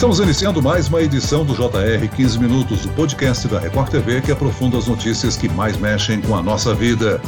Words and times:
Estamos 0.00 0.18
iniciando 0.18 0.62
mais 0.62 0.88
uma 0.88 1.02
edição 1.02 1.44
do 1.44 1.52
JR 1.52 2.08
15 2.16 2.38
Minutos, 2.38 2.86
o 2.86 2.88
podcast 2.92 3.46
da 3.46 3.60
Record 3.60 3.90
TV 3.90 4.22
que 4.22 4.32
aprofunda 4.32 4.78
as 4.78 4.86
notícias 4.86 5.36
que 5.36 5.46
mais 5.46 5.76
mexem 5.76 6.22
com 6.22 6.34
a 6.34 6.42
nossa 6.42 6.74
vida. 6.74 7.20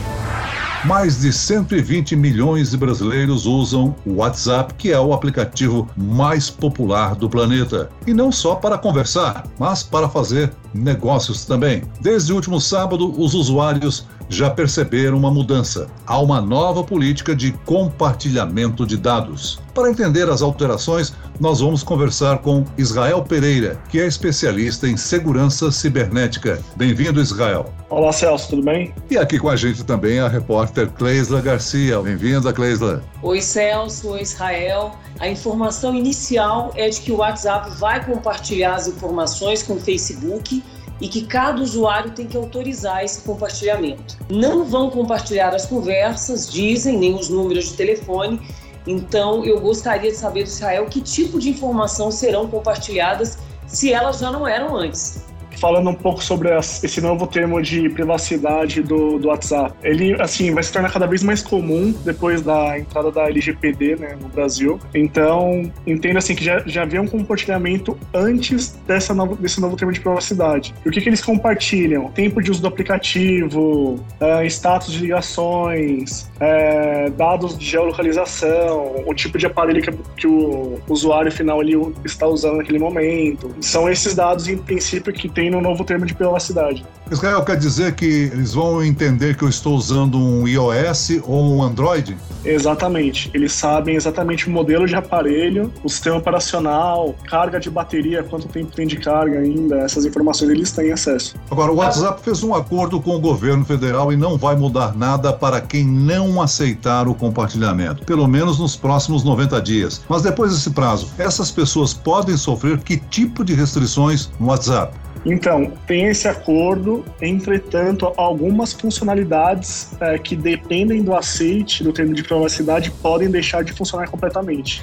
Mais 0.83 1.21
de 1.21 1.33
120 1.33 2.17
milhões 2.17 2.71
de 2.71 2.79
brasileiros 2.79 3.45
usam 3.45 3.95
o 4.07 4.15
WhatsApp, 4.15 4.73
que 4.75 4.91
é 4.91 4.99
o 4.99 5.13
aplicativo 5.13 5.87
mais 5.97 6.49
popular 6.49 7.15
do 7.15 7.29
planeta. 7.29 7.91
E 8.07 8.15
não 8.15 8.33
só 8.33 8.55
para 8.55 8.79
conversar, 8.79 9.45
mas 9.59 9.83
para 9.83 10.09
fazer 10.09 10.51
negócios 10.75 11.45
também. 11.45 11.83
Desde 12.01 12.33
o 12.33 12.37
último 12.37 12.59
sábado, 12.59 13.13
os 13.21 13.35
usuários 13.35 14.07
já 14.29 14.51
perceberam 14.51 15.19
uma 15.19 15.31
mudança. 15.31 15.89
Há 16.07 16.19
uma 16.19 16.41
nova 16.41 16.83
política 16.83 17.37
de 17.37 17.53
compartilhamento 17.65 18.87
de 18.87 18.97
dados. 18.97 19.61
Para 19.75 19.91
entender 19.91 20.29
as 20.29 20.43
alterações, 20.43 21.15
nós 21.41 21.61
vamos 21.61 21.83
conversar 21.83 22.39
com 22.39 22.65
Israel 22.77 23.23
Pereira, 23.23 23.81
que 23.89 24.01
é 24.01 24.07
especialista 24.07 24.87
em 24.87 24.97
segurança 24.97 25.71
cibernética. 25.73 26.61
Bem-vindo, 26.77 27.21
Israel. 27.21 27.73
Olá, 27.91 28.13
Celso, 28.13 28.51
tudo 28.51 28.63
bem? 28.63 28.95
E 29.11 29.19
aqui 29.19 29.39
com 29.39 29.49
a 29.49 29.57
gente 29.57 29.85
também 29.85 30.21
a 30.21 30.29
repórter 30.29 30.91
Cleisla 30.91 31.41
Garcia. 31.41 32.01
Bem-vinda, 32.01 32.53
Cleisla. 32.53 33.03
Oi, 33.23 33.41
Celso, 33.41 34.11
oi, 34.11 34.23
Israel. 34.23 34.93
A 35.19 35.29
informação 35.29 35.95
inicial 35.95 36.73
é 36.77 36.89
de 36.89 37.01
que 37.01 37.13
o 37.13 37.17
WhatsApp 37.17 37.71
vai 37.79 38.05
compartilhar 38.05 38.75
as 38.75 38.89
informações 38.89 39.63
com 39.63 39.75
o 39.75 39.81
Facebook 39.81 40.63
e 41.01 41.09
que 41.09 41.23
cada 41.23 41.61
usuário 41.61 42.13
tem 42.13 42.27
que 42.27 42.37
autorizar 42.37 43.05
esse 43.05 43.23
compartilhamento. 43.23 44.17
Não 44.31 44.65
vão 44.65 44.89
compartilhar 44.89 45.53
as 45.53 45.67
conversas, 45.67 46.51
dizem, 46.51 46.97
nem 46.97 47.15
os 47.15 47.29
números 47.29 47.71
de 47.71 47.75
telefone. 47.75 48.41
Então, 48.87 49.45
eu 49.45 49.61
gostaria 49.61 50.11
de 50.11 50.17
saber 50.17 50.43
do 50.43 50.49
Israel 50.49 50.87
que 50.87 51.01
tipo 51.01 51.39
de 51.39 51.49
informação 51.51 52.11
serão 52.11 52.49
compartilhadas 52.49 53.39
se 53.67 53.93
elas 53.93 54.19
já 54.19 54.31
não 54.31 54.47
eram 54.47 54.77
antes 54.77 55.32
falando 55.63 55.91
um 55.91 55.95
pouco 55.95 56.21
sobre 56.25 56.49
esse 56.59 57.01
novo 57.01 57.25
termo 57.25 57.63
de 57.63 57.89
privacidade 57.89 58.83
do, 58.83 59.17
do 59.21 59.29
WhatsApp. 59.29 59.73
Ele, 59.85 60.21
assim, 60.21 60.53
vai 60.53 60.61
se 60.61 60.73
tornar 60.73 60.91
cada 60.91 61.07
vez 61.07 61.23
mais 61.23 61.41
comum 61.41 61.95
depois 62.05 62.43
da 62.43 62.77
entrada 62.77 63.13
da 63.13 63.29
LGPD, 63.29 63.95
né, 63.95 64.17
no 64.21 64.27
Brasil. 64.27 64.81
Então, 64.93 65.71
entenda 65.87 66.19
assim 66.19 66.35
que 66.35 66.43
já, 66.43 66.65
já 66.67 66.83
havia 66.83 67.01
um 67.01 67.07
compartilhamento 67.07 67.97
antes 68.13 68.77
dessa 68.89 69.15
novo, 69.15 69.37
desse 69.37 69.61
novo 69.61 69.77
termo 69.77 69.93
de 69.93 70.01
privacidade. 70.01 70.75
E 70.85 70.89
o 70.89 70.91
que, 70.91 71.01
que 71.01 71.09
eles 71.09 71.25
compartilham? 71.25 72.11
Tempo 72.11 72.43
de 72.43 72.51
uso 72.51 72.61
do 72.61 72.67
aplicativo, 72.67 73.95
uh, 74.21 74.45
status 74.47 74.93
de 74.93 74.99
ligações, 74.99 76.29
uh, 76.39 77.09
dados 77.13 77.57
de 77.57 77.65
geolocalização, 77.67 79.05
o 79.07 79.15
tipo 79.15 79.39
de 79.39 79.47
aparelho 79.47 79.81
que, 79.81 79.93
que 80.17 80.27
o 80.27 80.81
usuário 80.89 81.31
final 81.31 81.61
ali 81.61 81.75
está 82.05 82.27
usando 82.27 82.57
naquele 82.57 82.81
momento. 82.81 83.55
São 83.61 83.89
esses 83.89 84.17
dados, 84.17 84.49
em 84.49 84.57
princípio, 84.57 85.13
que 85.13 85.29
tem 85.29 85.52
no 85.53 85.61
novo 85.61 85.85
termo 85.85 86.07
de 86.07 86.15
privacidade. 86.15 86.85
Israel 87.11 87.45
quer 87.45 87.59
dizer 87.59 87.95
que 87.95 88.31
eles 88.33 88.55
vão 88.55 88.83
entender 88.83 89.37
que 89.37 89.45
eu 89.45 89.49
estou 89.49 89.75
usando 89.77 90.19
um 90.19 90.49
iOS 90.49 91.21
ou 91.25 91.57
um 91.57 91.63
Android? 91.63 92.17
Exatamente. 92.45 93.31
Eles 93.35 93.53
sabem 93.53 93.95
exatamente 93.97 94.49
o 94.49 94.51
modelo 94.51 94.87
de 94.87 94.97
aparelho, 94.97 95.73
o 95.85 95.89
sistema 95.89 96.17
operacional, 96.17 97.15
carga 97.29 97.61
de 97.61 97.71
bateria, 97.71 98.23
quanto 98.23 98.49
tempo 98.49 98.75
tem 98.75 98.87
de 98.87 98.97
carga 98.97 99.41
ainda, 99.41 99.77
essas 99.81 100.07
informações 100.07 100.51
eles 100.51 100.73
têm 100.73 100.91
acesso. 100.91 101.37
Agora, 101.51 101.71
o 101.71 101.77
WhatsApp 101.77 102.23
fez 102.23 102.43
um 102.43 102.55
acordo 102.55 103.01
com 103.01 103.15
o 103.15 103.21
governo 103.21 103.65
federal 103.65 104.13
e 104.13 104.17
não 104.17 104.39
vai 104.39 104.57
mudar 104.57 104.97
nada 104.97 105.33
para 105.33 105.61
quem 105.61 105.85
não 105.85 106.41
aceitar 106.41 107.07
o 107.07 107.15
compartilhamento, 107.15 108.05
pelo 108.05 108.27
menos 108.27 108.59
nos 108.59 108.75
próximos 108.75 109.23
90 109.23 109.61
dias. 109.61 110.03
Mas 110.09 110.23
depois 110.23 110.53
desse 110.53 110.71
prazo, 110.71 111.09
essas 111.19 111.51
pessoas 111.51 111.93
podem 111.93 112.37
sofrer 112.37 112.79
que 112.79 112.97
tipo 112.97 113.45
de 113.45 113.53
restrições 113.53 114.31
no 114.41 114.47
WhatsApp? 114.47 115.03
Então, 115.25 115.73
tem 115.87 116.07
esse 116.07 116.27
acordo, 116.27 117.05
entretanto, 117.21 118.13
algumas 118.17 118.73
funcionalidades 118.73 119.93
é, 120.01 120.19
que 120.19 120.35
dependem 120.35 121.03
do 121.03 121.15
aceite 121.15 121.85
do 121.85 121.93
termo 121.93 122.13
de 122.13 122.25
privacidade 122.25 122.91
podem 122.91 123.31
deixar 123.31 123.63
de 123.63 123.73
funcionar 123.73 124.09
completamente. 124.09 124.83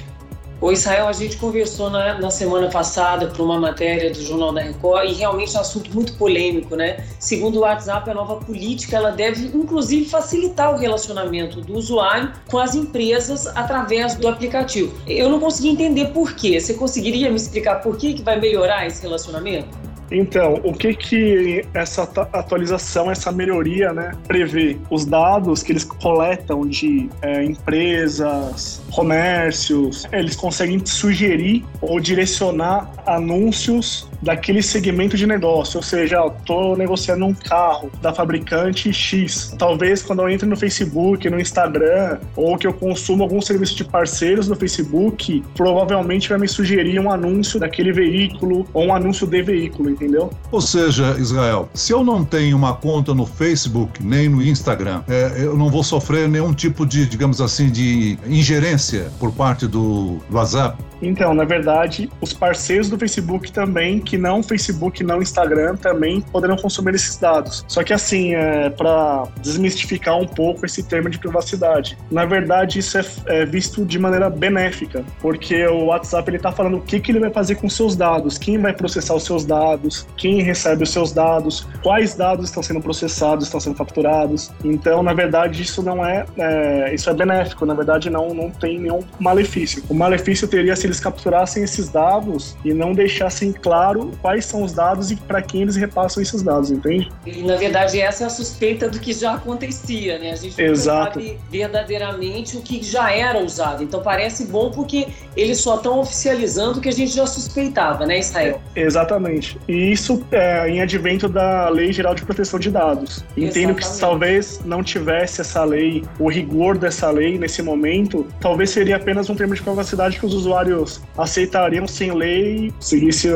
O 0.62 0.70
Israel, 0.70 1.08
a 1.08 1.12
gente 1.12 1.38
conversou 1.38 1.88
na, 1.88 2.18
na 2.18 2.30
semana 2.30 2.68
passada 2.68 3.28
para 3.28 3.42
uma 3.42 3.58
matéria 3.58 4.10
do 4.10 4.22
Jornal 4.22 4.52
da 4.52 4.60
Record 4.60 5.08
e 5.08 5.14
realmente 5.14 5.56
é 5.56 5.58
um 5.58 5.62
assunto 5.62 5.90
muito 5.94 6.12
polêmico, 6.18 6.76
né? 6.76 7.02
Segundo 7.18 7.56
o 7.56 7.60
WhatsApp, 7.60 8.10
a 8.10 8.12
nova 8.12 8.36
política 8.36 8.96
ela 8.96 9.10
deve 9.10 9.46
inclusive 9.56 10.04
facilitar 10.04 10.74
o 10.74 10.76
relacionamento 10.76 11.62
do 11.62 11.72
usuário 11.72 12.30
com 12.46 12.58
as 12.58 12.74
empresas 12.74 13.46
através 13.46 14.16
do 14.16 14.28
aplicativo. 14.28 14.94
Eu 15.06 15.30
não 15.30 15.40
consegui 15.40 15.70
entender 15.70 16.08
por 16.08 16.34
quê. 16.34 16.60
Você 16.60 16.74
conseguiria 16.74 17.30
me 17.30 17.36
explicar 17.36 17.76
por 17.76 17.96
que, 17.96 18.12
que 18.12 18.22
vai 18.22 18.38
melhorar 18.38 18.86
esse 18.86 19.00
relacionamento? 19.00 19.89
Então, 20.10 20.60
o 20.64 20.72
que 20.72 20.92
que 20.94 21.64
essa 21.72 22.02
atualização, 22.02 23.10
essa 23.10 23.30
melhoria, 23.30 23.92
né, 23.92 24.12
prevê? 24.26 24.76
Os 24.90 25.04
dados 25.04 25.62
que 25.62 25.72
eles 25.72 25.84
coletam 25.84 26.66
de 26.66 27.08
é, 27.22 27.44
empresas, 27.44 28.82
comércios, 28.90 30.06
eles 30.12 30.34
conseguem 30.34 30.84
sugerir 30.84 31.64
ou 31.80 32.00
direcionar 32.00 32.90
anúncios 33.06 34.09
daquele 34.22 34.62
segmento 34.62 35.16
de 35.16 35.26
negócio, 35.26 35.78
ou 35.78 35.82
seja, 35.82 36.24
estou 36.26 36.76
negociando 36.76 37.24
um 37.24 37.34
carro 37.34 37.90
da 38.02 38.12
fabricante 38.12 38.92
X. 38.92 39.54
Talvez 39.58 40.02
quando 40.02 40.22
eu 40.22 40.28
entre 40.28 40.46
no 40.46 40.56
Facebook, 40.56 41.28
no 41.28 41.40
Instagram, 41.40 42.18
ou 42.36 42.56
que 42.56 42.66
eu 42.66 42.72
consumo 42.72 43.22
algum 43.22 43.40
serviço 43.40 43.74
de 43.76 43.84
parceiros 43.84 44.48
no 44.48 44.56
Facebook, 44.56 45.42
provavelmente 45.54 46.28
vai 46.28 46.38
me 46.38 46.48
sugerir 46.48 46.98
um 46.98 47.10
anúncio 47.10 47.58
daquele 47.58 47.92
veículo 47.92 48.66
ou 48.72 48.86
um 48.86 48.94
anúncio 48.94 49.26
de 49.26 49.42
veículo, 49.42 49.90
entendeu? 49.90 50.30
Ou 50.50 50.60
seja, 50.60 51.16
Israel, 51.18 51.68
se 51.74 51.92
eu 51.92 52.04
não 52.04 52.24
tenho 52.24 52.56
uma 52.56 52.74
conta 52.74 53.14
no 53.14 53.26
Facebook 53.26 54.02
nem 54.02 54.28
no 54.28 54.42
Instagram, 54.42 55.02
é, 55.08 55.32
eu 55.38 55.56
não 55.56 55.70
vou 55.70 55.82
sofrer 55.82 56.28
nenhum 56.28 56.52
tipo 56.52 56.84
de, 56.84 57.06
digamos 57.06 57.40
assim, 57.40 57.70
de 57.70 58.18
ingerência 58.26 59.10
por 59.18 59.32
parte 59.32 59.66
do 59.66 60.18
WhatsApp? 60.30 60.89
Então, 61.02 61.34
na 61.34 61.44
verdade, 61.44 62.10
os 62.20 62.32
parceiros 62.32 62.88
do 62.88 62.98
Facebook 62.98 63.52
também 63.52 63.98
que 64.00 64.18
não 64.18 64.42
Facebook, 64.42 65.02
não 65.02 65.22
Instagram, 65.22 65.76
também 65.76 66.20
poderão 66.20 66.56
consumir 66.56 66.94
esses 66.94 67.16
dados. 67.16 67.64
Só 67.68 67.82
que 67.82 67.92
assim, 67.92 68.34
é, 68.34 68.70
para 68.70 69.24
desmistificar 69.40 70.16
um 70.18 70.26
pouco 70.26 70.66
esse 70.66 70.82
termo 70.82 71.08
de 71.08 71.18
privacidade, 71.18 71.96
na 72.10 72.24
verdade 72.24 72.78
isso 72.78 72.98
é, 72.98 73.04
é, 73.26 73.46
visto 73.46 73.84
de 73.84 73.98
maneira 73.98 74.28
benéfica, 74.28 75.04
porque 75.20 75.66
o 75.66 75.86
WhatsApp 75.86 76.28
ele 76.28 76.36
está 76.36 76.52
falando 76.52 76.78
o 76.78 76.80
que, 76.80 77.00
que 77.00 77.12
ele 77.12 77.20
vai 77.20 77.30
fazer 77.30 77.56
com 77.56 77.68
seus 77.68 77.96
dados, 77.96 78.38
quem 78.38 78.58
vai 78.58 78.72
processar 78.72 79.14
os 79.14 79.24
seus 79.24 79.44
dados, 79.44 80.06
quem 80.16 80.42
recebe 80.42 80.82
os 80.82 80.90
seus 80.90 81.12
dados, 81.12 81.66
quais 81.82 82.14
dados 82.14 82.46
estão 82.46 82.62
sendo 82.62 82.80
processados, 82.80 83.44
estão 83.44 83.60
sendo 83.60 83.76
capturados. 83.76 84.50
Então, 84.64 85.02
na 85.02 85.12
verdade, 85.12 85.62
isso 85.62 85.82
não 85.82 86.04
é, 86.04 86.26
é 86.36 86.94
isso 86.94 87.08
é 87.08 87.14
benéfico. 87.14 87.64
Na 87.64 87.74
verdade, 87.74 88.10
não 88.10 88.34
não 88.34 88.50
tem 88.50 88.78
nenhum 88.78 89.00
malefício. 89.18 89.82
O 89.88 89.94
malefício 89.94 90.46
teria 90.48 90.74
se 90.76 90.89
eles 90.90 91.00
capturassem 91.00 91.62
esses 91.62 91.88
dados 91.88 92.56
e 92.64 92.74
não 92.74 92.92
deixassem 92.92 93.52
claro 93.52 94.12
quais 94.20 94.44
são 94.44 94.62
os 94.62 94.72
dados 94.72 95.10
e 95.10 95.16
para 95.16 95.40
quem 95.40 95.62
eles 95.62 95.76
repassam 95.76 96.22
esses 96.22 96.42
dados, 96.42 96.70
entende? 96.70 97.10
E 97.24 97.42
na 97.42 97.56
verdade 97.56 98.00
essa 98.00 98.24
é 98.24 98.26
a 98.26 98.30
suspeita 98.30 98.88
do 98.88 98.98
que 98.98 99.12
já 99.12 99.34
acontecia, 99.34 100.18
né? 100.18 100.32
A 100.32 100.36
gente 100.36 100.62
não 100.62 100.76
sabe 100.76 101.38
verdadeiramente 101.50 102.56
o 102.56 102.60
que 102.60 102.82
já 102.82 103.12
era 103.12 103.38
usado. 103.38 103.82
Então 103.82 104.02
parece 104.02 104.46
bom 104.46 104.70
porque 104.70 105.08
eles 105.36 105.58
só 105.58 105.76
estão 105.76 106.00
oficializando 106.00 106.78
o 106.78 106.82
que 106.82 106.88
a 106.88 106.92
gente 106.92 107.14
já 107.14 107.26
suspeitava, 107.26 108.04
né, 108.04 108.18
Israel? 108.18 108.60
Exatamente. 108.74 109.58
E 109.68 109.92
isso 109.92 110.22
é 110.32 110.68
em 110.68 110.82
advento 110.82 111.28
da 111.28 111.68
Lei 111.68 111.92
Geral 111.92 112.14
de 112.14 112.22
Proteção 112.22 112.58
de 112.58 112.70
Dados. 112.70 113.24
Entendo 113.36 113.70
Exatamente. 113.78 113.94
que 113.94 114.00
talvez 114.00 114.60
não 114.64 114.82
tivesse 114.82 115.40
essa 115.40 115.64
lei, 115.64 116.02
o 116.18 116.28
rigor 116.28 116.76
dessa 116.76 117.10
lei 117.10 117.38
nesse 117.38 117.62
momento, 117.62 118.26
talvez 118.40 118.70
seria 118.70 118.96
apenas 118.96 119.30
um 119.30 119.34
termo 119.34 119.54
de 119.54 119.62
privacidade 119.62 120.18
que 120.18 120.26
os 120.26 120.34
usuários 120.34 120.79
aceitariam 121.16 121.86
sem 121.86 122.12
lei, 122.12 122.72
seguisse 122.80 123.28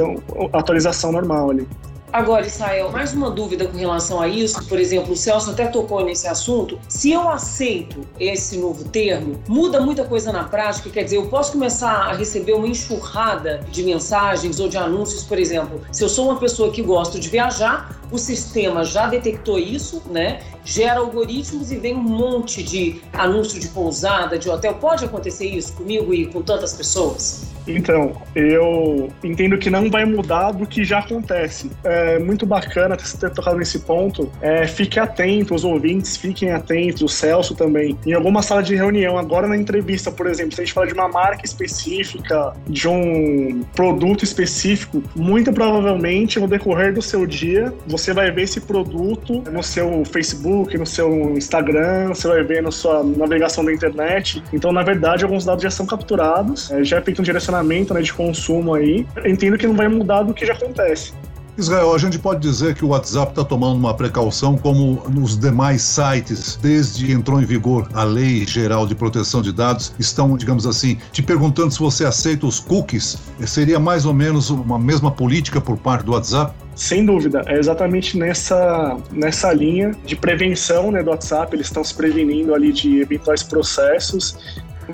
atualização 0.53 1.13
normal 1.13 1.51
ali. 1.51 1.69
Agora, 2.15 2.47
Israel, 2.47 2.93
mais 2.93 3.13
uma 3.13 3.29
dúvida 3.29 3.67
com 3.67 3.77
relação 3.77 4.21
a 4.21 4.29
isso. 4.29 4.65
Por 4.69 4.79
exemplo, 4.79 5.15
o 5.15 5.17
Celso 5.17 5.51
até 5.51 5.67
tocou 5.67 6.05
nesse 6.05 6.29
assunto. 6.29 6.79
Se 6.89 7.11
eu 7.11 7.29
aceito 7.29 8.03
esse 8.21 8.57
novo 8.57 8.85
termo, 8.85 9.43
muda 9.49 9.81
muita 9.81 10.05
coisa 10.05 10.31
na 10.31 10.45
prática? 10.45 10.89
Quer 10.91 11.03
dizer, 11.03 11.17
eu 11.17 11.27
posso 11.27 11.51
começar 11.51 11.91
a 11.91 12.13
receber 12.13 12.53
uma 12.53 12.69
enxurrada 12.69 13.67
de 13.69 13.83
mensagens 13.83 14.61
ou 14.61 14.69
de 14.69 14.77
anúncios, 14.77 15.25
por 15.25 15.41
exemplo. 15.41 15.81
Se 15.91 16.05
eu 16.05 16.09
sou 16.09 16.27
uma 16.27 16.39
pessoa 16.39 16.71
que 16.71 16.83
gosto 16.83 17.19
de 17.19 17.29
viajar, 17.29 18.01
o 18.13 18.17
sistema 18.17 18.85
já 18.85 19.09
detectou 19.09 19.59
isso, 19.59 20.01
né? 20.09 20.41
Gera 20.65 21.01
algoritmos 21.01 21.71
e 21.71 21.77
vem 21.77 21.95
um 21.95 22.03
monte 22.03 22.63
de 22.63 23.01
anúncio 23.13 23.61
de 23.61 23.69
pousada, 23.69 24.39
de 24.39 24.49
hotel. 24.49 24.75
Pode 24.75 25.05
acontecer 25.05 25.47
isso 25.47 25.73
comigo 25.75 26.13
e 26.15 26.27
com 26.27 26.43
tantas 26.43 26.73
pessoas? 26.73 27.55
Então, 27.67 28.13
eu 28.35 29.11
entendo 29.23 29.57
que 29.57 29.71
não 29.71 29.91
vai 29.91 30.05
mudar 30.05 30.53
do 30.53 30.67
que 30.67 30.85
já 30.85 30.99
acontece. 30.99 31.71
É 31.83 32.19
muito 32.19 32.45
bacana 32.45 32.97
você 32.97 33.17
ter 33.17 33.31
tocado 33.31 33.57
nesse 33.57 33.81
ponto. 33.81 34.31
É, 34.41 34.67
fique 34.67 35.01
atento, 35.01 35.55
os 35.55 35.65
ouvintes 35.65 36.17
fiquem 36.17 36.51
atentos, 36.51 37.03
o 37.03 37.09
Celso 37.09 37.55
também. 37.55 37.99
Em 38.05 38.13
alguma 38.13 38.43
sala 38.43 38.63
de 38.63 38.75
reunião, 38.75 39.19
agora 39.19 39.47
na 39.47 39.57
entrevista, 39.57 40.11
por 40.11 40.27
exemplo, 40.27 40.55
se 40.55 40.61
a 40.61 40.65
gente 40.65 40.75
fala 40.75 40.87
de 40.87 40.95
uma 40.95 41.09
marca 41.09 41.45
específica, 41.45 42.55
de 42.69 42.87
um 42.87 43.65
produto 43.75 44.25
específico, 44.25 45.03
muito 45.17 45.53
provavelmente 45.53 46.39
no 46.39 46.47
decorrer 46.47 46.93
do 46.93 47.01
seu 47.01 47.27
dia, 47.27 47.73
você 47.87 48.13
vai 48.13 48.31
ver 48.31 48.43
esse 48.43 48.61
produto 48.61 49.43
no 49.51 49.63
seu 49.63 50.05
Facebook, 50.05 50.54
no 50.79 50.87
seu 50.87 51.37
Instagram, 51.37 52.09
você 52.09 52.29
vai 52.29 52.43
ver 52.43 52.63
na 52.63 52.71
sua 52.71 53.03
navegação 53.03 53.65
da 53.65 53.73
internet. 53.73 54.43
Então, 54.53 54.73
na 54.73 54.83
verdade, 54.83 55.25
alguns 55.25 55.45
dados 55.45 55.63
já 55.63 55.71
são 55.71 55.87
capturados, 55.87 56.71
é, 56.71 56.85
já 56.85 56.99
é 56.99 57.01
feito 57.01 57.21
um 57.21 57.25
direcionamento 57.25 57.93
né, 57.93 58.01
de 58.01 58.13
consumo 58.13 58.75
aí, 58.75 59.07
entendo 59.25 59.59
que 59.59 59.67
não 59.67 59.75
vai 59.75 59.89
mudar 59.89 60.23
do 60.23 60.33
que 60.33 60.47
já 60.47 60.53
acontece. 60.53 61.13
Israel, 61.57 61.95
a 61.95 61.99
gente 61.99 62.19
pode 62.19 62.41
dizer 62.41 62.75
que 62.75 62.85
o 62.85 62.89
WhatsApp 62.89 63.31
está 63.31 63.45
tomando 63.45 63.77
uma 63.77 63.95
precaução 63.95 64.57
como 64.59 65.03
nos 65.09 65.39
demais 65.39 65.83
sites, 65.83 66.59
desde 66.61 67.07
que 67.07 67.13
entrou 67.13 67.41
em 67.41 67.45
vigor 67.45 67.89
a 67.95 68.03
Lei 68.03 68.45
Geral 68.45 68.87
de 68.87 68.95
Proteção 68.95 69.41
de 69.41 69.53
Dados, 69.53 69.95
estão, 69.97 70.37
digamos 70.37 70.67
assim, 70.67 70.99
te 71.13 71.23
perguntando 71.23 71.71
se 71.71 71.79
você 71.79 72.05
aceita 72.05 72.45
os 72.45 72.59
cookies. 72.59 73.19
Seria 73.47 73.79
mais 73.79 74.05
ou 74.05 74.13
menos 74.13 74.51
uma 74.51 74.81
mesma 74.81 75.13
política 75.13 75.61
por 75.61 75.77
parte 75.77 76.05
do 76.05 76.13
WhatsApp? 76.13 76.53
Sem 76.75 77.07
dúvida, 77.07 77.45
é 77.47 77.57
exatamente 77.57 78.19
nessa, 78.19 78.97
nessa 79.13 79.53
linha 79.53 79.93
de 80.05 80.17
prevenção 80.17 80.91
né, 80.91 81.05
do 81.05 81.11
WhatsApp, 81.11 81.55
eles 81.55 81.69
estão 81.69 81.85
se 81.85 81.95
prevenindo 81.95 82.53
ali 82.53 82.73
de 82.73 83.01
eventuais 83.01 83.45
processos 83.45 84.37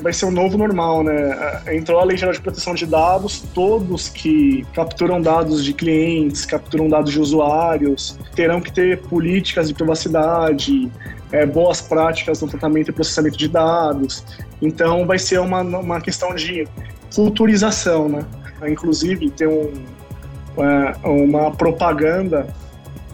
vai 0.01 0.13
ser 0.13 0.27
o 0.27 0.31
novo 0.31 0.57
normal, 0.57 1.03
né? 1.03 1.63
Entrou 1.73 2.01
a 2.01 2.05
Lei 2.05 2.17
Geral 2.17 2.33
de 2.33 2.41
Proteção 2.41 2.75
de 2.75 2.87
Dados, 2.87 3.43
todos 3.55 4.09
que 4.09 4.65
capturam 4.73 5.21
dados 5.21 5.65
de 5.65 5.73
clientes, 5.73 6.45
capturam 6.45 6.89
dados 6.89 7.13
de 7.13 7.21
usuários, 7.21 8.19
terão 8.35 8.61
que 8.61 8.73
ter 8.73 9.01
políticas 9.03 9.69
de 9.69 9.75
privacidade, 9.75 10.91
é, 11.33 11.47
boas 11.47 11.81
práticas 11.81 12.41
no 12.41 12.49
tratamento 12.49 12.91
e 12.91 12.93
processamento 12.93 13.37
de 13.37 13.49
dados. 13.49 14.25
Então, 14.61 15.07
vai 15.07 15.19
ser 15.19 15.41
uma, 15.41 15.63
uma 15.63 16.01
questão 16.01 16.35
de 16.35 16.67
culturização, 17.15 18.09
né? 18.09 18.25
Inclusive, 18.69 19.31
tem 19.31 19.49
um, 19.49 19.73
é, 20.59 21.09
uma 21.09 21.51
propaganda 21.51 22.47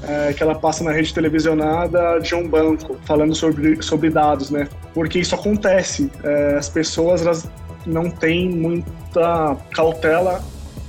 é, 0.02 0.32
que 0.32 0.42
ela 0.42 0.54
passa 0.54 0.84
na 0.84 0.92
rede 0.92 1.12
televisionada 1.12 2.18
de 2.18 2.34
um 2.34 2.48
banco, 2.48 2.96
falando 3.04 3.34
sobre, 3.34 3.82
sobre 3.82 4.10
dados, 4.10 4.50
né? 4.50 4.68
Porque 4.96 5.18
isso 5.18 5.34
acontece. 5.34 6.10
É, 6.24 6.56
as 6.56 6.70
pessoas 6.70 7.20
elas 7.20 7.46
não 7.84 8.08
têm 8.08 8.48
muita 8.48 9.54
cautela 9.70 10.42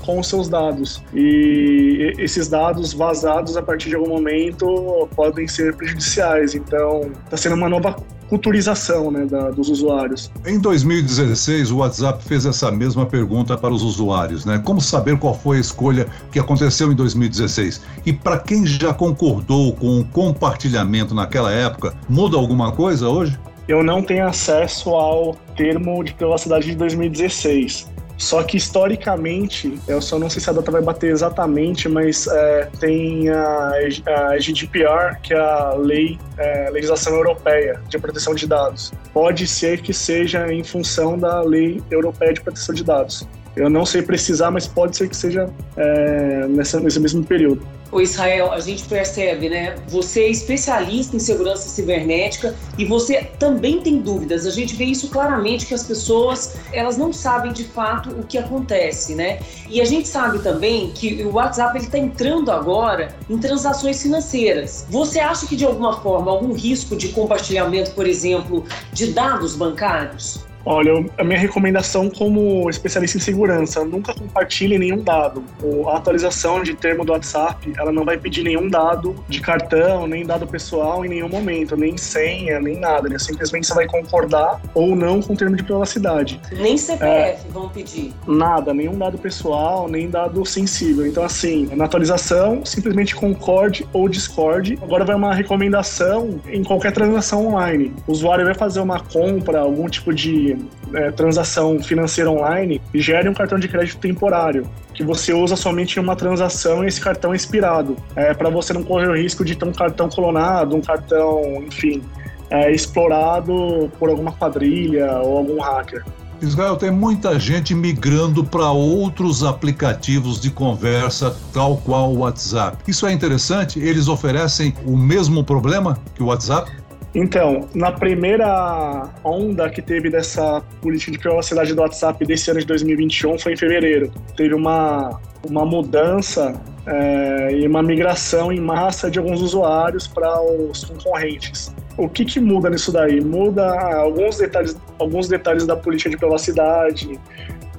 com 0.05 0.17
os 0.17 0.29
seus 0.29 0.47
dados. 0.47 1.03
E 1.13 2.13
esses 2.17 2.47
dados 2.47 2.93
vazados 2.93 3.57
a 3.57 3.61
partir 3.61 3.89
de 3.89 3.95
algum 3.95 4.07
momento 4.07 5.09
podem 5.13 5.45
ser 5.45 5.75
prejudiciais. 5.75 6.55
Então, 6.55 7.11
está 7.25 7.35
sendo 7.35 7.55
uma 7.55 7.67
nova 7.67 7.97
culturização 8.29 9.11
né, 9.11 9.25
da, 9.25 9.49
dos 9.49 9.67
usuários. 9.67 10.31
Em 10.45 10.57
2016, 10.57 11.69
o 11.71 11.79
WhatsApp 11.79 12.23
fez 12.23 12.45
essa 12.45 12.71
mesma 12.71 13.05
pergunta 13.05 13.57
para 13.57 13.73
os 13.73 13.83
usuários, 13.83 14.45
né? 14.45 14.61
Como 14.63 14.79
saber 14.79 15.17
qual 15.17 15.37
foi 15.37 15.57
a 15.57 15.59
escolha 15.59 16.07
que 16.31 16.39
aconteceu 16.39 16.93
em 16.93 16.95
2016? 16.95 17.81
E 18.05 18.13
para 18.13 18.39
quem 18.39 18.65
já 18.65 18.93
concordou 18.93 19.73
com 19.73 19.99
o 19.99 20.05
compartilhamento 20.05 21.13
naquela 21.13 21.51
época, 21.51 21.93
muda 22.07 22.37
alguma 22.37 22.71
coisa 22.71 23.09
hoje? 23.09 23.37
Eu 23.67 23.83
não 23.83 24.01
tenho 24.01 24.25
acesso 24.25 24.91
ao 24.91 25.35
termo 25.55 26.03
de 26.03 26.13
privacidade 26.13 26.67
de 26.67 26.75
2016. 26.75 27.97
Só 28.17 28.41
que 28.41 28.57
historicamente, 28.57 29.77
eu 29.87 30.01
só 30.01 30.17
não 30.17 30.27
sei 30.29 30.41
se 30.41 30.49
a 30.49 30.53
data 30.53 30.71
vai 30.71 30.81
bater 30.81 31.11
exatamente, 31.11 31.87
mas 31.87 32.25
é, 32.27 32.67
tem 32.79 33.29
a, 33.29 33.73
a, 34.07 34.39
GDPR, 34.39 35.19
que 35.21 35.33
é 35.33 35.37
a 35.37 35.75
lei, 35.75 36.17
é, 36.37 36.69
legislação 36.71 37.13
europeia 37.13 37.79
de 37.87 37.99
proteção 37.99 38.33
de 38.33 38.47
dados. 38.47 38.91
Pode 39.13 39.45
ser 39.45 39.81
que 39.81 39.93
seja 39.93 40.51
em 40.51 40.63
função 40.63 41.17
da 41.17 41.41
lei 41.41 41.81
europeia 41.91 42.33
de 42.33 42.41
proteção 42.41 42.73
de 42.73 42.83
dados. 42.83 43.27
Eu 43.55 43.69
não 43.69 43.85
sei 43.85 44.01
precisar, 44.01 44.49
mas 44.49 44.67
pode 44.67 44.97
ser 44.97 45.09
que 45.09 45.15
seja 45.15 45.49
é, 45.75 46.47
nessa, 46.47 46.79
nesse 46.79 46.99
mesmo 46.99 47.23
período. 47.23 47.61
O 47.91 48.01
Israel, 48.01 48.51
a 48.51 48.59
gente 48.59 48.83
percebe, 48.83 49.49
né? 49.49 49.75
Você 49.87 50.23
é 50.23 50.29
especialista 50.29 51.15
em 51.15 51.19
segurança 51.19 51.69
cibernética 51.69 52.53
e 52.77 52.83
você 52.83 53.23
também 53.39 53.81
tem 53.81 54.01
dúvidas. 54.01 54.45
A 54.45 54.51
gente 54.51 54.75
vê 54.75 54.85
isso 54.85 55.09
claramente 55.09 55.65
que 55.65 55.73
as 55.73 55.83
pessoas 55.83 56.55
elas 56.73 56.97
não 56.97 57.13
sabem 57.13 57.53
de 57.53 57.63
fato 57.63 58.09
o 58.09 58.23
que 58.23 58.37
acontece, 58.37 59.15
né? 59.15 59.39
E 59.69 59.79
a 59.79 59.85
gente 59.85 60.07
sabe 60.07 60.39
também 60.39 60.91
que 60.91 61.23
o 61.23 61.33
WhatsApp 61.33 61.77
ele 61.77 61.85
está 61.85 61.97
entrando 61.97 62.51
agora 62.51 63.15
em 63.29 63.37
transações 63.37 64.01
financeiras. 64.01 64.85
Você 64.89 65.19
acha 65.19 65.47
que 65.47 65.55
de 65.55 65.65
alguma 65.65 66.01
forma 66.01 66.31
algum 66.31 66.53
risco 66.53 66.95
de 66.95 67.09
compartilhamento, 67.09 67.91
por 67.91 68.05
exemplo, 68.05 68.65
de 68.91 69.13
dados 69.13 69.55
bancários? 69.55 70.46
Olha, 70.69 71.05
a 71.17 71.23
minha 71.23 71.39
recomendação 71.39 72.09
como 72.09 72.69
especialista 72.69 73.17
em 73.17 73.21
segurança, 73.21 73.85
nunca 73.85 74.13
compartilhe 74.13 74.77
nenhum 74.77 75.01
dado. 75.01 75.41
A 75.87 75.95
atualização 75.95 76.61
de 76.61 76.73
termo 76.73 77.05
do 77.05 77.13
WhatsApp, 77.13 77.71
ela 77.77 77.89
não 77.89 78.03
vai 78.03 78.17
pedir 78.17 78.43
nenhum 78.43 78.67
dado 78.67 79.15
de 79.29 79.39
cartão, 79.39 80.05
nem 80.05 80.25
dado 80.25 80.45
pessoal 80.45 81.05
em 81.05 81.07
nenhum 81.07 81.29
momento, 81.29 81.77
nem 81.77 81.95
senha, 81.95 82.59
nem 82.59 82.77
nada. 82.77 83.07
Né? 83.07 83.17
Simplesmente 83.17 83.65
você 83.65 83.73
vai 83.73 83.87
concordar 83.87 84.61
ou 84.73 84.93
não 84.93 85.21
com 85.21 85.31
o 85.31 85.37
termo 85.37 85.55
de 85.55 85.63
privacidade. 85.63 86.37
Nem 86.51 86.77
CPF 86.77 87.05
é, 87.05 87.39
vão 87.49 87.69
pedir. 87.69 88.13
Nada, 88.27 88.73
nenhum 88.73 88.97
dado 88.97 89.17
pessoal, 89.17 89.87
nem 89.87 90.09
dado 90.09 90.45
sensível. 90.45 91.07
Então, 91.07 91.23
assim, 91.23 91.69
na 91.77 91.85
atualização, 91.85 92.65
simplesmente 92.65 93.15
concorde 93.15 93.87
ou 93.93 94.09
discorde. 94.09 94.77
Agora 94.81 95.05
vai 95.05 95.15
uma 95.15 95.33
recomendação 95.33 96.41
em 96.49 96.61
qualquer 96.61 96.91
transação 96.91 97.47
online. 97.47 97.93
O 98.05 98.11
usuário 98.11 98.43
vai 98.43 98.53
fazer 98.53 98.81
uma 98.81 98.99
compra, 98.99 99.61
algum 99.61 99.87
tipo 99.87 100.13
de 100.13 100.56
é, 100.93 101.11
transação 101.11 101.81
financeira 101.81 102.29
online 102.31 102.81
gere 102.93 103.27
um 103.27 103.33
cartão 103.33 103.59
de 103.59 103.67
crédito 103.67 103.97
temporário 103.99 104.67
que 104.93 105.03
você 105.03 105.31
usa 105.31 105.55
somente 105.55 105.97
em 105.97 106.01
uma 106.01 106.15
transação 106.15 106.83
e 106.83 106.87
esse 106.87 106.99
cartão 106.99 107.31
é 107.31 107.35
expirado, 107.35 107.95
é, 108.15 108.33
para 108.33 108.49
você 108.49 108.73
não 108.73 108.83
correr 108.83 109.07
o 109.07 109.15
risco 109.15 109.45
de 109.45 109.55
ter 109.55 109.65
um 109.65 109.71
cartão 109.71 110.09
clonado, 110.09 110.75
um 110.75 110.81
cartão, 110.81 111.63
enfim, 111.63 112.01
é, 112.49 112.71
explorado 112.71 113.91
por 113.99 114.09
alguma 114.09 114.31
quadrilha 114.31 115.19
ou 115.21 115.37
algum 115.37 115.61
hacker. 115.61 116.03
Israel, 116.41 116.75
tem 116.75 116.91
muita 116.91 117.39
gente 117.39 117.73
migrando 117.73 118.43
para 118.43 118.69
outros 118.71 119.43
aplicativos 119.43 120.39
de 120.39 120.51
conversa, 120.51 121.35
tal 121.51 121.77
qual 121.77 122.11
o 122.11 122.19
WhatsApp. 122.19 122.77
Isso 122.87 123.07
é 123.07 123.11
interessante? 123.11 123.79
Eles 123.79 124.07
oferecem 124.07 124.73
o 124.85 124.95
mesmo 124.95 125.43
problema 125.43 125.97
que 126.13 126.21
o 126.21 126.27
WhatsApp? 126.27 126.71
Então, 127.19 127.67
na 127.73 127.91
primeira 127.91 129.09
onda 129.23 129.67
que 129.71 129.81
teve 129.81 130.07
dessa 130.07 130.61
política 130.79 131.11
de 131.13 131.17
privacidade 131.17 131.73
do 131.73 131.81
WhatsApp 131.81 132.23
desse 132.23 132.51
ano 132.51 132.59
de 132.59 132.67
2021 132.67 133.39
foi 133.39 133.53
em 133.53 133.57
fevereiro. 133.57 134.11
Teve 134.35 134.53
uma, 134.53 135.19
uma 135.43 135.65
mudança 135.65 136.53
é, 136.85 137.53
e 137.53 137.67
uma 137.67 137.81
migração 137.81 138.51
em 138.51 138.61
massa 138.61 139.09
de 139.09 139.17
alguns 139.17 139.41
usuários 139.41 140.05
para 140.05 140.39
os 140.43 140.85
concorrentes. 140.85 141.73
O 141.97 142.07
que, 142.07 142.23
que 142.23 142.39
muda 142.39 142.69
nisso 142.69 142.91
daí? 142.91 143.19
Muda 143.19 143.67
alguns 143.95 144.37
detalhes, 144.37 144.77
alguns 144.99 145.27
detalhes 145.27 145.65
da 145.65 145.75
política 145.75 146.11
de 146.11 146.17
privacidade, 146.17 147.19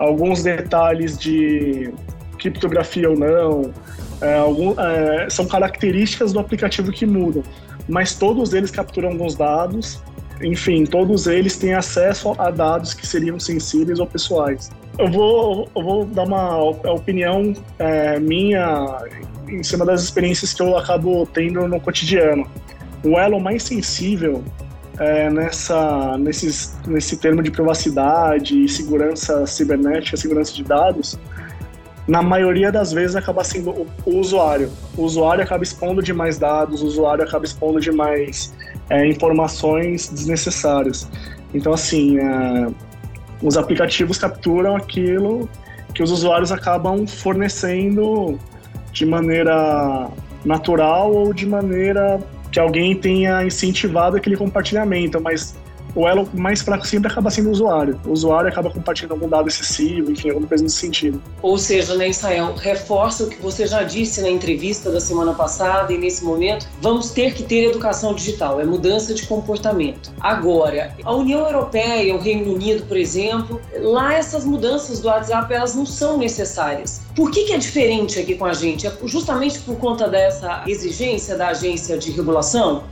alguns 0.00 0.42
detalhes 0.42 1.16
de 1.16 1.94
criptografia 2.38 3.08
ou 3.08 3.16
não, 3.16 3.72
é, 4.20 4.34
algum, 4.34 4.74
é, 4.80 5.30
são 5.30 5.46
características 5.46 6.32
do 6.32 6.40
aplicativo 6.40 6.90
que 6.90 7.06
mudam 7.06 7.44
mas 7.88 8.14
todos 8.14 8.52
eles 8.52 8.70
capturam 8.70 9.10
alguns 9.10 9.34
dados. 9.34 10.02
Enfim, 10.42 10.84
todos 10.84 11.26
eles 11.26 11.56
têm 11.56 11.74
acesso 11.74 12.34
a 12.38 12.50
dados 12.50 12.94
que 12.94 13.06
seriam 13.06 13.40
sensíveis 13.40 13.98
ou 13.98 14.06
pessoais. 14.06 14.70
Eu 14.98 15.10
vou, 15.10 15.68
eu 15.74 15.82
vou 15.82 16.04
dar 16.04 16.24
uma 16.24 16.62
opinião 16.62 17.54
é, 17.78 18.20
minha 18.20 18.98
em 19.48 19.62
cima 19.62 19.84
das 19.84 20.02
experiências 20.02 20.52
que 20.52 20.62
eu 20.62 20.76
acabo 20.76 21.26
tendo 21.26 21.66
no 21.66 21.80
cotidiano. 21.80 22.46
O 23.04 23.18
elo 23.18 23.40
mais 23.40 23.62
sensível 23.62 24.44
é, 24.98 25.30
nessa, 25.30 26.18
nesses, 26.18 26.76
nesse 26.86 27.16
termo 27.16 27.42
de 27.42 27.50
privacidade 27.50 28.64
e 28.64 28.68
segurança 28.68 29.46
cibernética, 29.46 30.16
segurança 30.16 30.52
de 30.52 30.64
dados, 30.64 31.18
na 32.08 32.22
maioria 32.22 32.72
das 32.72 32.90
vezes 32.90 33.14
acaba 33.14 33.44
sendo 33.44 33.86
o, 34.06 34.16
usuário. 34.16 34.72
O 34.96 35.02
usuário 35.02 35.44
acaba 35.44 35.62
expondo 35.62 36.02
demais 36.02 36.38
dados, 36.38 36.82
o 36.82 36.86
usuário 36.86 37.22
acaba 37.22 37.44
expondo 37.44 37.78
demais 37.78 38.54
é, 38.88 39.06
informações 39.06 40.08
desnecessárias. 40.08 41.06
Então, 41.52 41.74
assim, 41.74 42.18
é, 42.18 42.68
os 43.42 43.58
aplicativos 43.58 44.16
capturam 44.16 44.74
aquilo 44.74 45.48
que 45.94 46.02
os 46.02 46.10
usuários 46.10 46.50
acabam 46.50 47.06
fornecendo 47.06 48.38
de 48.90 49.04
maneira 49.04 50.08
natural 50.46 51.12
ou 51.12 51.34
de 51.34 51.46
maneira 51.46 52.18
que 52.50 52.58
alguém 52.58 52.96
tenha 52.96 53.44
incentivado 53.44 54.16
aquele 54.16 54.36
compartilhamento, 54.36 55.20
mas 55.20 55.54
o 55.94 56.06
elo 56.06 56.28
mais 56.34 56.60
fraco 56.60 56.86
sempre 56.86 57.10
acaba 57.10 57.30
sendo 57.30 57.48
o 57.48 57.52
usuário. 57.52 58.00
O 58.04 58.12
usuário 58.12 58.48
acaba 58.48 58.70
compartilhando 58.70 59.12
algum 59.12 59.28
dado 59.28 59.48
excessivo, 59.48 60.10
enfim, 60.10 60.28
alguma 60.28 60.46
coisa 60.46 60.62
nesse 60.62 60.76
sentido. 60.76 61.22
Ou 61.42 61.58
seja, 61.58 61.94
né, 61.96 62.08
Israel, 62.08 62.54
reforça 62.56 63.24
o 63.24 63.28
que 63.28 63.40
você 63.40 63.66
já 63.66 63.82
disse 63.82 64.20
na 64.20 64.28
entrevista 64.28 64.90
da 64.90 65.00
semana 65.00 65.32
passada 65.32 65.92
e 65.92 65.98
nesse 65.98 66.24
momento, 66.24 66.66
vamos 66.80 67.10
ter 67.10 67.34
que 67.34 67.42
ter 67.42 67.66
educação 67.66 68.14
digital, 68.14 68.60
é 68.60 68.64
mudança 68.64 69.14
de 69.14 69.26
comportamento. 69.26 70.12
Agora, 70.20 70.94
a 71.04 71.14
União 71.14 71.40
Europeia, 71.40 72.14
o 72.14 72.18
Reino 72.18 72.52
Unido, 72.52 72.84
por 72.86 72.96
exemplo, 72.96 73.60
lá 73.80 74.14
essas 74.14 74.44
mudanças 74.44 75.00
do 75.00 75.08
WhatsApp, 75.08 75.52
elas 75.52 75.74
não 75.74 75.86
são 75.86 76.18
necessárias. 76.18 77.00
Por 77.14 77.30
que, 77.30 77.44
que 77.44 77.52
é 77.52 77.58
diferente 77.58 78.18
aqui 78.18 78.36
com 78.36 78.44
a 78.44 78.52
gente? 78.52 78.86
É 78.86 78.92
justamente 79.04 79.58
por 79.60 79.76
conta 79.76 80.08
dessa 80.08 80.62
exigência 80.66 81.36
da 81.36 81.48
agência 81.48 81.98
de 81.98 82.10
regulação? 82.12 82.84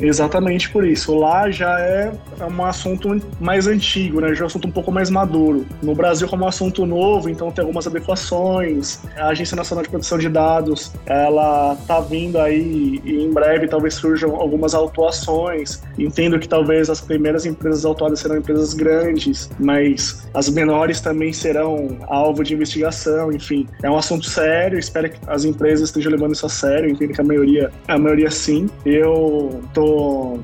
Exatamente 0.00 0.70
por 0.70 0.86
isso. 0.86 1.14
Lá 1.14 1.50
já 1.50 1.78
é 1.80 2.12
um 2.50 2.64
assunto 2.64 3.20
mais 3.40 3.66
antigo, 3.66 4.20
né? 4.20 4.34
Já 4.34 4.40
é 4.40 4.44
um 4.44 4.46
assunto 4.46 4.68
um 4.68 4.70
pouco 4.70 4.92
mais 4.92 5.10
maduro. 5.10 5.66
No 5.82 5.94
Brasil, 5.94 6.28
como 6.28 6.42
é 6.42 6.46
um 6.46 6.48
assunto 6.48 6.84
novo, 6.84 7.28
então 7.28 7.50
tem 7.50 7.62
algumas 7.62 7.86
adequações. 7.86 9.00
A 9.16 9.28
Agência 9.28 9.56
Nacional 9.56 9.82
de 9.82 9.90
Proteção 9.90 10.18
de 10.18 10.28
Dados, 10.28 10.92
ela 11.06 11.76
tá 11.86 12.00
vindo 12.00 12.38
aí 12.38 13.00
e 13.04 13.24
em 13.24 13.30
breve 13.30 13.68
talvez 13.68 13.94
surjam 13.94 14.36
algumas 14.36 14.74
autuações. 14.74 15.82
Entendo 15.98 16.38
que 16.38 16.48
talvez 16.48 16.90
as 16.90 17.00
primeiras 17.00 17.46
empresas 17.46 17.84
autuadas 17.84 18.20
serão 18.20 18.36
empresas 18.36 18.74
grandes, 18.74 19.50
mas 19.58 20.28
as 20.34 20.48
menores 20.48 21.00
também 21.00 21.32
serão 21.32 21.96
alvo 22.08 22.44
de 22.44 22.54
investigação. 22.54 23.32
Enfim, 23.32 23.66
é 23.82 23.90
um 23.90 23.96
assunto 23.96 24.26
sério. 24.26 24.78
Espero 24.78 25.10
que 25.10 25.18
as 25.26 25.44
empresas 25.44 25.88
estejam 25.88 26.12
levando 26.12 26.34
isso 26.34 26.46
a 26.46 26.50
sério. 26.50 26.90
Entendo 26.90 27.14
que 27.14 27.20
a 27.20 27.24
maioria, 27.24 27.70
a 27.88 27.98
maioria 27.98 28.30
sim. 28.30 28.68
Eu 28.84 29.62
tô 29.72 29.85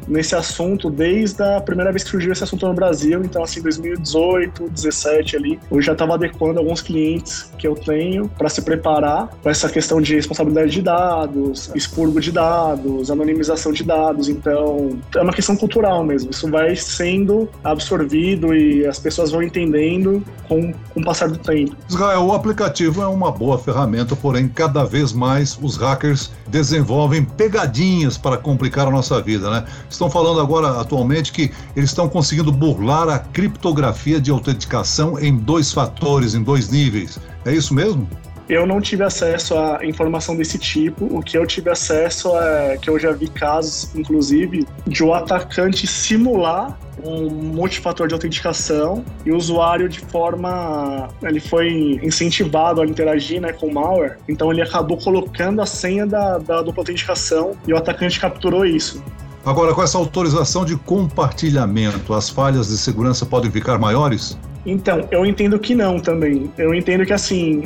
nesse 0.07 0.35
assunto 0.35 0.91
desde 0.91 1.43
a 1.43 1.61
primeira 1.61 1.91
vez 1.91 2.05
que 2.05 2.11
surgiu 2.11 2.33
esse 2.33 2.45
assunto 2.45 2.67
no 2.67 2.75
Brasil, 2.75 3.23
então 3.25 3.43
assim 3.43 3.61
2018, 3.63 4.69
17 4.71 5.37
ali, 5.37 5.61
eu 5.71 5.81
já 5.81 5.93
estava 5.93 6.15
adequando 6.15 6.59
alguns 6.59 6.81
clientes 6.81 7.51
que 7.59 7.67
eu 7.67 7.75
tenho 7.75 8.29
para 8.29 8.49
se 8.49 8.63
preparar 8.63 9.29
com 9.43 9.51
essa 9.51 9.69
questão 9.69 10.01
de 10.01 10.15
responsabilidade 10.15 10.71
de 10.71 10.83
dados, 10.83 11.71
expurgo 11.75 12.21
de 12.21 12.33
dados, 12.33 13.11
anonimização 13.11 13.73
de 13.73 13.85
dados, 13.85 14.29
então 14.29 14.99
é 15.15 15.21
uma 15.21 15.33
questão 15.33 15.57
cultural 15.57 16.05
mesmo, 16.05 16.31
isso 16.31 16.51
vai 16.51 16.75
sendo 16.77 17.49
absorvido 17.63 18.55
e 18.55 18.87
as 18.87 18.99
pessoas 18.99 19.31
vão 19.31 19.43
entendendo 19.43 20.23
com, 20.49 20.73
com 20.73 21.01
o 21.01 21.05
passar 21.05 21.29
do 21.29 21.39
tempo. 21.39 21.77
Israel, 21.89 22.27
o 22.27 22.33
aplicativo 22.33 23.03
é 23.03 23.07
uma 23.07 23.31
boa 23.31 23.59
ferramenta, 23.59 24.15
porém 24.15 24.49
cada 24.49 24.85
vez 24.85 25.13
mais 25.13 25.59
os 25.61 25.77
hackers 25.77 26.33
desenvolvem 26.49 27.25
pegadinhas 27.25 28.19
para 28.19 28.37
complicar 28.37 28.87
a 28.87 28.91
nossa 28.91 29.21
vida 29.21 29.32
vida, 29.33 29.51
né? 29.51 29.65
Estão 29.89 30.11
falando 30.11 30.41
agora, 30.41 30.81
atualmente, 30.81 31.33
que 31.33 31.51
eles 31.75 31.91
estão 31.91 32.09
conseguindo 32.09 32.53
burlar 32.53 33.09
a 33.09 33.19
criptografia 33.19 34.21
de 34.21 34.31
autenticação 34.31 35.19
em 35.19 35.37
dois 35.37 35.73
fatores, 35.73 36.35
em 36.35 36.43
dois 36.43 36.69
níveis. 36.69 37.19
É 37.45 37.53
isso 37.53 37.75
mesmo? 37.75 38.09
Eu 38.49 38.67
não 38.67 38.81
tive 38.81 39.03
acesso 39.05 39.57
a 39.57 39.81
informação 39.85 40.37
desse 40.37 40.59
tipo. 40.59 41.07
O 41.07 41.23
que 41.23 41.39
eu 41.39 41.47
tive 41.47 41.71
acesso 41.71 42.37
é 42.37 42.77
que 42.77 42.91
eu 42.91 42.99
já 42.99 43.13
vi 43.13 43.29
casos, 43.29 43.95
inclusive, 43.95 44.67
de 44.87 45.03
o 45.03 45.09
um 45.09 45.15
atacante 45.15 45.87
simular 45.87 46.77
um 47.03 47.31
multifator 47.31 48.07
de 48.07 48.15
autenticação 48.15 49.05
e 49.25 49.33
o 49.33 49.37
usuário 49.37 49.89
de 49.89 50.01
forma 50.01 51.09
ele 51.23 51.41
foi 51.41 51.99
incentivado 52.03 52.81
a 52.81 52.87
interagir 52.87 53.41
né, 53.41 53.53
com 53.53 53.67
o 53.67 53.75
malware 53.75 54.19
então 54.29 54.53
ele 54.53 54.63
acabou 54.63 54.97
colocando 54.97 55.61
a 55.61 55.67
senha 55.67 56.07
da, 56.07 56.39
da 56.39 56.63
dupla 56.63 56.83
autenticação 56.83 57.57
e 57.67 57.73
o 57.73 57.77
atacante 57.77 58.21
capturou 58.21 58.65
isso 58.65 59.03
Agora, 59.45 59.75
com 59.75 59.83
essa 59.83 59.99
autorização 59.99 60.65
de 60.65 60.77
compartilhamento, 60.77 62.15
as 62.15 62.31
falhas 62.31 62.69
de 62.69 62.79
segurança 62.79 63.27
podem 63.27 63.51
ficar 63.51 63.77
maiores? 63.79 64.39
Então, 64.65 65.09
eu 65.11 65.27
entendo 65.27 65.59
que 65.59 65.75
não 65.75 65.99
também. 65.99 66.53
Eu 66.57 66.73
entendo 66.73 67.05
que, 67.05 67.13
assim, 67.13 67.65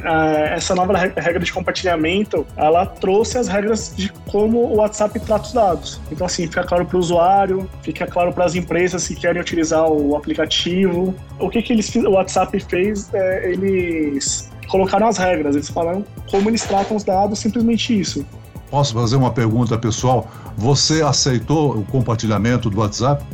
essa 0.50 0.74
nova 0.74 0.96
regra 0.96 1.40
de 1.40 1.52
compartilhamento, 1.52 2.46
ela 2.56 2.86
trouxe 2.86 3.36
as 3.36 3.48
regras 3.48 3.92
de 3.94 4.10
como 4.30 4.58
o 4.58 4.76
WhatsApp 4.76 5.20
trata 5.20 5.44
os 5.44 5.52
dados. 5.52 6.00
Então, 6.10 6.26
assim, 6.26 6.46
fica 6.46 6.64
claro 6.64 6.86
para 6.86 6.96
o 6.96 7.00
usuário, 7.00 7.68
fica 7.82 8.06
claro 8.06 8.32
para 8.32 8.46
as 8.46 8.54
empresas 8.54 9.06
que 9.06 9.14
querem 9.14 9.40
utilizar 9.40 9.86
o 9.86 10.16
aplicativo. 10.16 11.14
O 11.38 11.50
que, 11.50 11.60
que 11.60 11.74
eles, 11.74 11.94
o 11.94 12.12
WhatsApp 12.12 12.58
fez, 12.60 13.12
é, 13.12 13.50
eles 13.52 14.50
colocaram 14.68 15.06
as 15.06 15.18
regras, 15.18 15.54
eles 15.54 15.68
falaram 15.68 16.04
como 16.30 16.48
eles 16.48 16.64
tratam 16.64 16.96
os 16.96 17.04
dados, 17.04 17.38
simplesmente 17.38 17.98
isso. 17.98 18.24
Posso 18.70 18.94
fazer 18.94 19.16
uma 19.16 19.32
pergunta 19.32 19.78
pessoal? 19.78 20.28
Você 20.56 21.02
aceitou 21.02 21.76
o 21.78 21.84
compartilhamento 21.84 22.68
do 22.68 22.80
WhatsApp? 22.80 23.24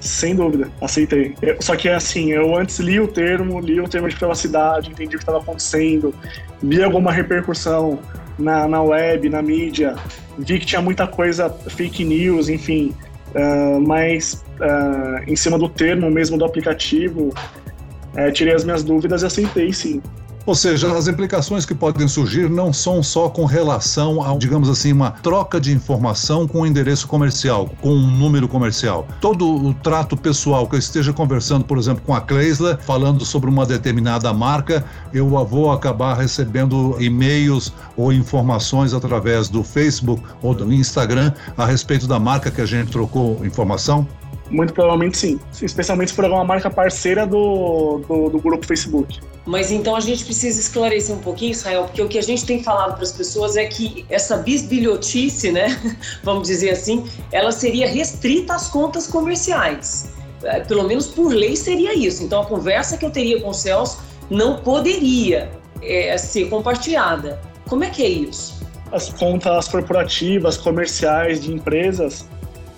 Sem 0.00 0.34
dúvida, 0.34 0.68
aceitei. 0.80 1.34
Eu, 1.40 1.56
só 1.60 1.76
que 1.76 1.88
assim, 1.88 2.32
eu 2.32 2.56
antes 2.56 2.80
li 2.80 2.98
o 2.98 3.06
termo, 3.06 3.60
li 3.60 3.80
o 3.80 3.88
termo 3.88 4.08
de 4.08 4.16
privacidade, 4.16 4.90
entendi 4.90 5.14
o 5.14 5.18
que 5.18 5.22
estava 5.22 5.38
acontecendo, 5.38 6.12
vi 6.60 6.82
alguma 6.82 7.12
repercussão 7.12 8.00
na, 8.36 8.66
na 8.66 8.82
web, 8.82 9.28
na 9.28 9.40
mídia, 9.40 9.94
vi 10.36 10.58
que 10.58 10.66
tinha 10.66 10.82
muita 10.82 11.06
coisa 11.06 11.48
fake 11.50 12.04
news, 12.04 12.48
enfim. 12.48 12.92
Uh, 13.34 13.80
mas 13.80 14.44
uh, 14.60 15.22
em 15.30 15.36
cima 15.36 15.56
do 15.56 15.68
termo 15.68 16.10
mesmo 16.10 16.36
do 16.36 16.44
aplicativo, 16.44 17.28
uh, 17.28 18.32
tirei 18.32 18.54
as 18.54 18.64
minhas 18.64 18.82
dúvidas 18.82 19.22
e 19.22 19.26
aceitei 19.26 19.72
sim. 19.72 20.02
Ou 20.44 20.54
seja, 20.54 20.92
as 20.96 21.06
implicações 21.06 21.64
que 21.64 21.74
podem 21.74 22.08
surgir 22.08 22.50
não 22.50 22.72
são 22.72 23.02
só 23.02 23.28
com 23.28 23.44
relação 23.44 24.22
a, 24.22 24.36
digamos 24.36 24.68
assim, 24.68 24.92
uma 24.92 25.12
troca 25.12 25.60
de 25.60 25.72
informação 25.72 26.48
com 26.48 26.62
um 26.62 26.66
endereço 26.66 27.06
comercial, 27.06 27.70
com 27.80 27.90
um 27.90 28.10
número 28.10 28.48
comercial. 28.48 29.06
Todo 29.20 29.48
o 29.48 29.72
trato 29.72 30.16
pessoal 30.16 30.66
que 30.66 30.74
eu 30.74 30.78
esteja 30.78 31.12
conversando, 31.12 31.64
por 31.64 31.78
exemplo, 31.78 32.02
com 32.04 32.14
a 32.14 32.20
Kleisla, 32.20 32.78
falando 32.84 33.24
sobre 33.24 33.48
uma 33.48 33.64
determinada 33.64 34.32
marca, 34.32 34.84
eu 35.12 35.28
vou 35.28 35.70
acabar 35.70 36.14
recebendo 36.14 36.96
e-mails 37.00 37.72
ou 37.96 38.12
informações 38.12 38.94
através 38.94 39.48
do 39.48 39.62
Facebook 39.62 40.22
ou 40.42 40.54
do 40.54 40.72
Instagram 40.72 41.32
a 41.56 41.64
respeito 41.64 42.06
da 42.06 42.18
marca 42.18 42.50
que 42.50 42.60
a 42.60 42.66
gente 42.66 42.90
trocou 42.90 43.44
informação? 43.44 44.06
Muito 44.52 44.74
provavelmente 44.74 45.16
sim. 45.16 45.40
Especialmente 45.62 46.10
se 46.10 46.14
for 46.14 46.26
alguma 46.26 46.44
marca 46.44 46.70
parceira 46.70 47.26
do, 47.26 48.02
do, 48.06 48.28
do, 48.28 48.38
grupo 48.38 48.66
Facebook. 48.66 49.18
Mas 49.46 49.72
então 49.72 49.96
a 49.96 50.00
gente 50.00 50.24
precisa 50.24 50.60
esclarecer 50.60 51.16
um 51.16 51.20
pouquinho, 51.20 51.52
Israel, 51.52 51.84
porque 51.84 52.02
o 52.02 52.08
que 52.08 52.18
a 52.18 52.22
gente 52.22 52.44
tem 52.44 52.62
falado 52.62 52.94
para 52.94 53.02
as 53.02 53.12
pessoas 53.12 53.56
é 53.56 53.64
que 53.64 54.04
essa 54.10 54.36
bisbilhotice, 54.36 55.50
né, 55.50 55.80
vamos 56.22 56.46
dizer 56.46 56.70
assim, 56.70 57.04
ela 57.32 57.50
seria 57.50 57.88
restrita 57.88 58.54
às 58.54 58.68
contas 58.68 59.06
comerciais. 59.06 60.12
É, 60.44 60.60
pelo 60.60 60.84
menos 60.84 61.06
por 61.06 61.32
lei 61.32 61.56
seria 61.56 61.94
isso. 61.94 62.22
Então 62.22 62.42
a 62.42 62.44
conversa 62.44 62.98
que 62.98 63.06
eu 63.06 63.10
teria 63.10 63.40
com 63.40 63.48
o 63.48 63.54
Celso 63.54 64.00
não 64.28 64.58
poderia 64.58 65.50
é, 65.80 66.16
ser 66.18 66.48
compartilhada. 66.50 67.40
Como 67.68 67.84
é 67.84 67.90
que 67.90 68.02
é 68.02 68.08
isso? 68.08 68.60
As 68.90 69.08
contas 69.08 69.68
corporativas, 69.68 70.58
comerciais 70.58 71.40
de 71.40 71.52
empresas, 71.52 72.26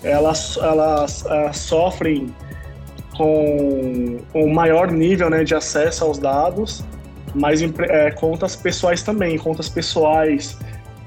elas, 0.05 0.57
elas 0.57 1.25
sofrem 1.57 2.33
com 3.17 4.19
um 4.33 4.53
maior 4.53 4.91
nível 4.91 5.29
né, 5.29 5.43
de 5.43 5.55
acesso 5.55 6.03
aos 6.03 6.17
dados, 6.17 6.83
mas 7.33 7.61
é, 7.61 8.11
contas 8.11 8.55
pessoais 8.55 9.01
também, 9.01 9.37
contas 9.37 9.67
pessoais. 9.69 10.57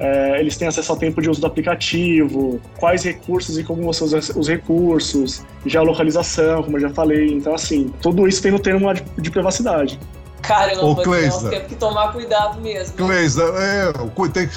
É, 0.01 0.39
eles 0.39 0.57
têm 0.57 0.69
acesso 0.69 0.93
ao 0.93 0.99
tempo 0.99 1.21
de 1.21 1.29
uso 1.29 1.41
do 1.41 1.47
aplicativo, 1.47 2.61
quais 2.79 3.03
recursos 3.03 3.59
e 3.59 3.65
como 3.65 3.83
você 3.83 4.05
usa 4.05 4.19
os 4.39 4.49
recursos, 4.49 5.45
geolocalização, 5.67 6.63
como 6.63 6.77
eu 6.77 6.83
já 6.83 6.91
falei. 6.91 7.33
Então, 7.33 7.55
assim, 7.55 7.93
tudo 8.01 8.27
isso 8.29 8.41
tem 8.41 8.53
no 8.53 8.61
termo 8.61 8.89
de 8.95 9.31
privacidade. 9.31 9.99
Caramba, 10.43 10.85
Ô, 10.85 10.97
Cleisa, 10.97 11.51
temos 11.51 11.67
que 11.69 11.75
tomar 11.75 12.13
cuidado 12.13 12.61
mesmo. 12.61 12.97
Cleisa, 12.97 13.43
é, 13.43 13.93
tem, 14.33 14.49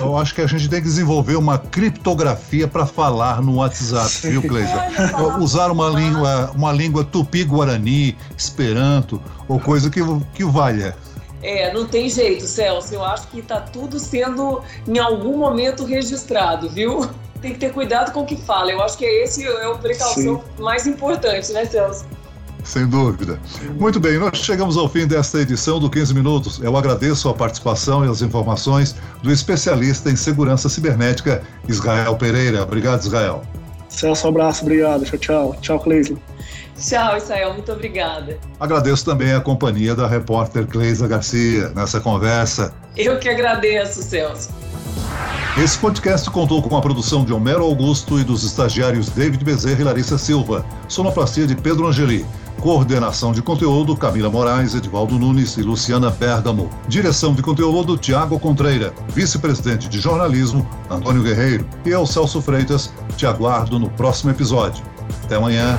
eu 0.00 0.16
acho 0.16 0.34
que 0.34 0.40
a 0.40 0.46
gente 0.46 0.68
tem 0.68 0.80
que 0.80 0.86
desenvolver 0.86 1.36
uma 1.36 1.58
criptografia 1.58 2.66
para 2.68 2.86
falar 2.86 3.42
no 3.42 3.56
WhatsApp, 3.56 4.28
viu, 4.28 4.42
Cleisa? 4.42 4.88
Usar 5.40 5.70
uma 5.70 5.88
língua, 5.88 6.52
uma 6.54 6.72
língua 6.72 7.04
tupi-guarani, 7.04 8.16
esperanto, 8.36 9.20
ou 9.48 9.60
coisa 9.60 9.90
que, 9.90 10.00
que 10.34 10.44
valha. 10.44 10.96
É, 11.42 11.70
não 11.74 11.86
tem 11.86 12.08
jeito, 12.08 12.46
Celso. 12.46 12.94
Eu 12.94 13.04
acho 13.04 13.28
que 13.28 13.40
está 13.40 13.60
tudo 13.60 13.98
sendo, 13.98 14.62
em 14.88 14.98
algum 14.98 15.36
momento, 15.36 15.84
registrado, 15.84 16.70
viu? 16.70 17.06
Tem 17.42 17.52
que 17.52 17.58
ter 17.58 17.70
cuidado 17.70 18.12
com 18.12 18.20
o 18.20 18.24
que 18.24 18.36
fala. 18.36 18.70
Eu 18.70 18.82
acho 18.82 18.96
que 18.96 19.04
é 19.04 19.24
esse 19.24 19.46
é 19.46 19.68
o 19.68 19.76
precaução 19.76 20.42
Sim. 20.42 20.62
mais 20.62 20.86
importante, 20.86 21.52
né, 21.52 21.66
Celso? 21.66 22.06
Sem 22.64 22.86
dúvida. 22.86 23.38
Muito 23.78 24.00
bem, 24.00 24.18
nós 24.18 24.38
chegamos 24.38 24.76
ao 24.78 24.88
fim 24.88 25.06
desta 25.06 25.38
edição 25.40 25.78
do 25.78 25.90
15 25.90 26.14
Minutos. 26.14 26.58
Eu 26.62 26.76
agradeço 26.76 27.28
a 27.28 27.34
participação 27.34 28.04
e 28.04 28.10
as 28.10 28.22
informações 28.22 28.96
do 29.22 29.30
especialista 29.30 30.10
em 30.10 30.16
segurança 30.16 30.68
cibernética, 30.68 31.42
Israel 31.68 32.16
Pereira. 32.16 32.62
Obrigado, 32.62 33.02
Israel. 33.02 33.42
Celso, 33.88 34.26
um 34.26 34.30
abraço, 34.30 34.62
obrigado. 34.62 35.04
Tchau, 35.04 35.18
tchau. 35.18 35.56
Tchau, 35.60 35.78
Cleison. 35.78 36.16
Tchau, 36.76 37.16
Israel, 37.16 37.52
muito 37.52 37.70
obrigada. 37.70 38.38
Agradeço 38.58 39.04
também 39.04 39.32
a 39.32 39.40
companhia 39.40 39.94
da 39.94 40.08
repórter 40.08 40.66
Cleisa 40.66 41.06
Garcia 41.06 41.68
nessa 41.70 42.00
conversa. 42.00 42.74
Eu 42.96 43.18
que 43.18 43.28
agradeço, 43.28 44.02
Celso. 44.02 44.50
Esse 45.56 45.78
podcast 45.78 46.28
contou 46.30 46.60
com 46.60 46.76
a 46.76 46.80
produção 46.80 47.24
de 47.24 47.32
Homero 47.32 47.62
Augusto 47.62 48.18
e 48.18 48.24
dos 48.24 48.42
estagiários 48.42 49.08
David 49.08 49.44
Bezerra 49.44 49.80
e 49.80 49.84
Larissa 49.84 50.18
Silva, 50.18 50.66
sonoplastia 50.88 51.46
de 51.46 51.54
Pedro 51.54 51.86
Angeli, 51.86 52.26
coordenação 52.64 53.30
de 53.30 53.42
conteúdo 53.42 53.94
Camila 53.94 54.30
Moraes, 54.30 54.74
Edvaldo 54.74 55.18
Nunes 55.18 55.58
e 55.58 55.62
Luciana 55.62 56.08
Bergamo, 56.08 56.70
direção 56.88 57.34
de 57.34 57.42
conteúdo 57.42 57.98
Tiago 57.98 58.40
Contreira, 58.40 58.94
vice-presidente 59.10 59.86
de 59.86 60.00
jornalismo 60.00 60.66
Antônio 60.88 61.22
Guerreiro 61.22 61.68
e 61.84 61.90
eu, 61.90 62.06
Celso 62.06 62.40
Freitas, 62.40 62.90
te 63.18 63.26
aguardo 63.26 63.78
no 63.78 63.90
próximo 63.90 64.30
episódio. 64.30 64.82
Até 65.24 65.36
amanhã. 65.36 65.78